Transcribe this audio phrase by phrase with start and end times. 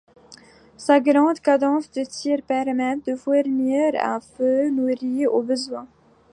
[0.77, 5.87] Sa grande cadence de tir permettait de fournir un feu nourri au besoin.